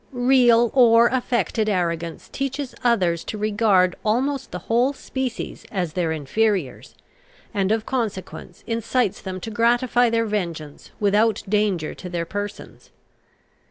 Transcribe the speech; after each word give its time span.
Real 0.13 0.71
or 0.73 1.09
affected 1.09 1.69
arrogance 1.69 2.27
teaches 2.29 2.73
others 2.83 3.23
to 3.25 3.37
regard 3.37 3.95
almost 4.03 4.49
the 4.49 4.57
whole 4.65 4.93
species 4.93 5.63
as 5.71 5.93
their 5.93 6.11
inferiors, 6.11 6.95
and 7.53 7.71
of 7.71 7.85
consequence 7.85 8.63
incites 8.65 9.21
them 9.21 9.39
to 9.41 9.51
gratify 9.51 10.09
their 10.09 10.25
vengeance 10.25 10.89
without 10.99 11.43
danger 11.47 11.93
to 11.93 12.09
their 12.09 12.25
persons. 12.25 12.89